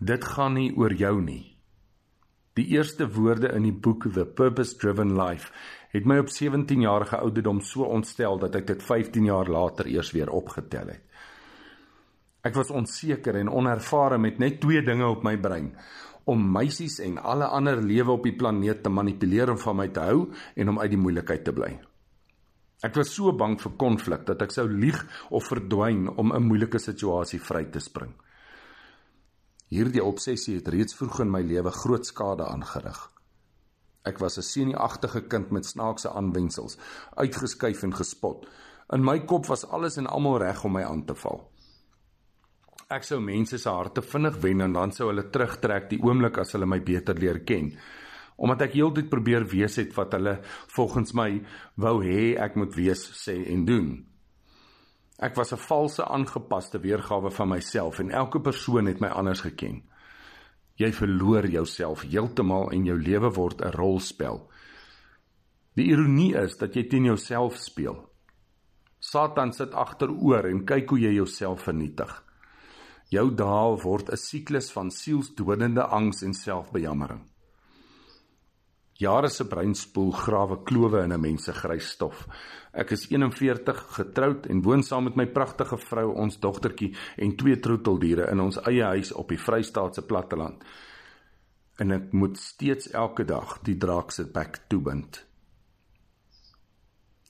[0.00, 1.58] Dit gaan nie oor jou nie.
[2.56, 5.52] Die eerste woorde in die boek The Purpose Driven Life
[5.92, 10.14] het my op 17 jarige ouderdom so ontstel dat ek dit 15 jaar later eers
[10.16, 11.04] weer opgetel het.
[12.48, 15.74] Ek was onseker en onervare met net twee dinge op my brein:
[16.24, 20.08] om meisies en alle ander lewe op die planeet te manipuleer om van my te
[20.08, 21.74] hou en om uit die moeilikheid te bly.
[22.80, 26.80] Ek was so bang vir konflik dat ek sou lieg of verdwyn om 'n moeilike
[26.80, 28.16] situasie vry te spring.
[29.70, 32.98] Hierdie obsessie het reeds vroeg in my lewe groot skade aangerig.
[34.02, 36.76] Ek was 'n senuagtige kind met snaakse aanwensels,
[37.14, 38.48] uitgeskuif en gespot.
[38.92, 41.50] In my kop was alles en almal reg om my aan te val.
[42.88, 46.52] Ek sou mense se harte vinnig wen en dan sou hulle terugtrek die oomblik as
[46.52, 47.78] hulle my beter leer ken.
[48.36, 51.40] Omdat ek heeltyd probeer wees het wat hulle volgens my
[51.76, 54.09] wou hê ek moet wees, sê en doen.
[55.20, 59.82] Ek was 'n valse aangepaste weergawe van myself en elke persoon het my anders geken.
[60.74, 64.50] Jy verloor jouself heeltemal en jou lewe word 'n rolspel.
[65.74, 68.08] Die ironie is dat jy teen jouself speel.
[68.98, 72.24] Satan sit agteroor en kyk hoe jy jouself vernietig.
[73.08, 77.29] Jou daal word 'n siklus van sielsdodende angs en selfbejammering.
[79.00, 82.26] Jare se breinspoel grawe klowe in 'n mens se grys stof.
[82.72, 87.58] Ek is 41, getroud en woon saam met my pragtige vrou, ons dogtertjie en twee
[87.60, 90.64] troeteldiere in ons eie huis op die Vrystaatse platteland.
[91.78, 95.24] En ek moet steeds elke dag die draak se bek toebind.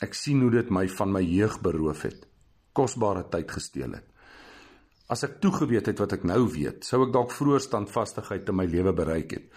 [0.00, 2.26] Ek sien hoe dit my van my jeug beroof het,
[2.72, 4.06] kosbare tyd gesteel het.
[5.08, 8.66] As ek toegeweet het wat ek nou weet, sou ek dalk vroeër standvastigheid in my
[8.66, 9.50] lewe bereik het.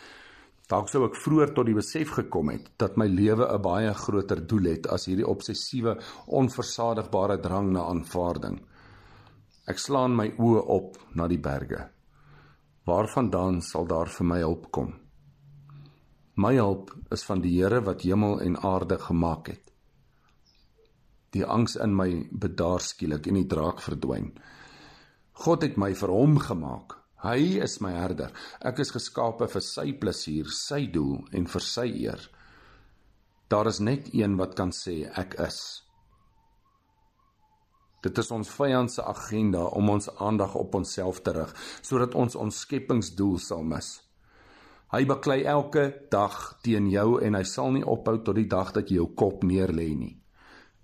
[0.69, 4.41] Dalk sou ek vroeër tot die besef gekom het dat my lewe 'n baie groter
[4.47, 8.59] doel het as hierdie obsessiewe, onversadigbare drang na aanvaarding.
[9.67, 11.89] Ek slaan my oë op na die berge.
[12.85, 14.93] Waarvandaan sal daar vir my hulp kom?
[16.35, 19.71] My hulp is van die Here wat hemel en aarde gemaak het.
[21.31, 24.33] Die angs in my bedaar skielik en die draak verdwyn.
[25.33, 28.31] God het my vir hom gemaak Hy is my herder.
[28.63, 32.21] Ek is geskape vir sy plesier, sy doel en vir sy eer.
[33.51, 35.59] Daar is net een wat kan sê ek is.
[37.99, 41.49] Dit is ons vyand se agenda om ons aandag op onsself te rig
[41.81, 43.89] sodat ons ons skepingsdoel sal mis.
[44.93, 48.87] Hy baklei elke dag teen jou en hy sal nie ophou tot die dag dat
[48.87, 50.15] jy jou kop neerlê nie.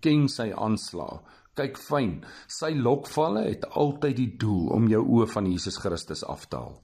[0.04, 1.24] Ken sy aanslag
[1.56, 2.18] Kyk fyn,
[2.52, 6.80] sy lokvalle het altyd die doel om jou oë van Jesus Christus af te haal.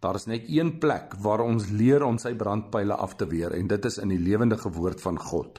[0.00, 3.68] Daar is net een plek waar ons leer om sy brandpyle af te weer en
[3.68, 5.58] dit is in die lewendige woord van God.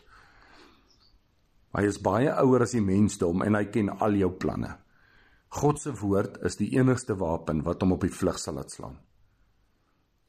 [1.76, 4.72] Hy is baie ouer as die mensdom en hy ken al jou planne.
[5.60, 8.98] God se woord is die enigste wapen wat hom op die vlug sal laat slaan.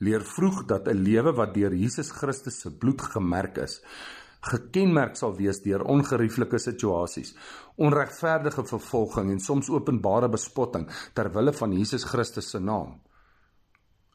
[0.00, 3.80] Leer vroeg dat 'n lewe wat deur Jesus Christus se bloed gemerk is,
[4.40, 7.34] gekenmerk sal wees deur ongerieflike situasies,
[7.76, 12.98] onregverdige vervolging en soms openbare bespotting ter wille van Jesus Christus se naam.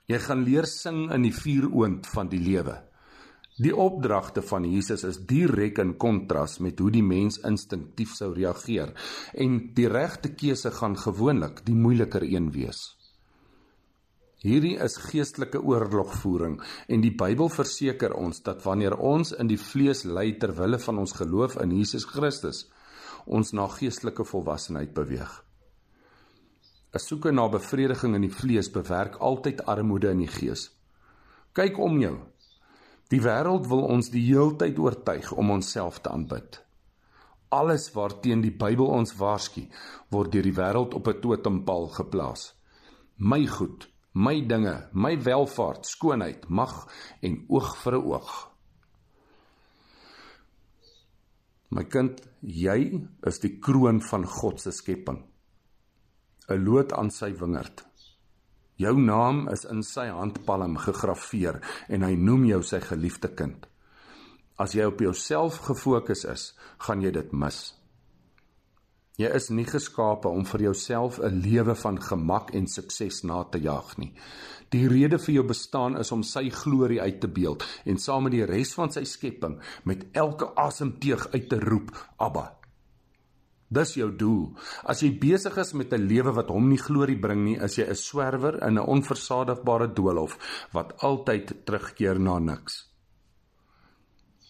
[0.09, 2.75] Jy gaan leer sing in die vuuroond van die lewe.
[3.56, 8.92] Die opdragte van Jesus is direk in kontras met hoe die mens instinktief sou reageer
[9.34, 12.84] en die regte keuse gaan gewoonlik die moeiliker een wees.
[14.45, 16.59] Hierdie is geestelike oorlogvoering
[16.94, 21.00] en die Bybel verseker ons dat wanneer ons in die vlees ly ter wille van
[21.01, 22.59] ons geloof in Jesus Christus,
[23.25, 25.31] ons na geestelike volwassenheid beweeg.
[26.94, 30.69] 'n Soeke na bevrediging in die vlees bewerk altyd armoede in die gees.
[31.53, 32.13] Kyk om jou.
[33.09, 36.62] Die wêreld wil ons die heeltyd oortuig om onsself te aanbid.
[37.50, 39.66] Alles waarteen die Bybel ons waarsku,
[40.12, 42.53] word deur die wêreld op 'n totempaal geplaas.
[43.17, 46.74] My goed my dinge, my welfaart, skoonheid, mag
[47.22, 48.31] en oog vir 'n oog.
[51.70, 55.25] My kind, jy is die kroon van God se skepping.
[56.48, 57.84] 'n Loot aan sy wingerd.
[58.78, 63.68] Jou naam is in sy handpalm gegraveer en hy noem jou sy geliefde kind.
[64.57, 67.74] As jy op jouself gefokus is, gaan jy dit mis.
[69.15, 73.59] Jy is nie geskape om vir jouself 'n lewe van gemak en sukses na te
[73.59, 74.13] jaag nie.
[74.69, 78.31] Die rede vir jou bestaan is om sy glorie uit te beeld en saam met
[78.31, 82.57] die res van sy skepping met elke asemteug uit te roep, Abba.
[83.69, 84.53] Dis jou doel.
[84.83, 87.85] As jy besig is met 'n lewe wat hom nie glorie bring nie, is jy
[87.89, 90.38] 'n swerwer in 'n onversadigbare doolhof
[90.73, 92.94] wat altyd terugkeer na niks.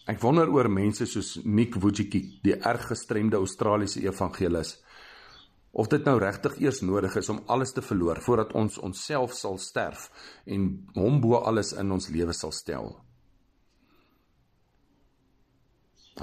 [0.05, 4.77] Ek wonder oor mense soos Nick Vujicic, die erg gestremde Australiese evangelis.
[5.75, 9.57] of dit nou regtig eers nodig is om alles te verloor voordat ons onsself sal
[9.59, 10.05] sterf
[10.47, 12.93] en hom bo alles in ons lewe sal stel.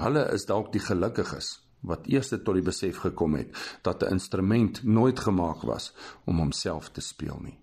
[0.01, 3.53] Hulle is dalk die gelukkiges wat eers tot die besef gekom het
[3.85, 5.93] dat 'n instrument nooit gemaak was
[6.25, 7.62] om homself te speel nie.